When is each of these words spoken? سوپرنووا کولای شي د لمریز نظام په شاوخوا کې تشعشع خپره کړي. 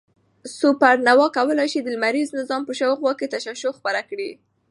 سوپرنووا 0.59 1.27
کولای 1.37 1.67
شي 1.73 1.79
د 1.81 1.87
لمریز 1.95 2.29
نظام 2.39 2.61
په 2.65 2.73
شاوخوا 2.79 3.11
کې 3.19 3.31
تشعشع 3.33 3.71
خپره 3.77 4.01
کړي. 4.09 4.29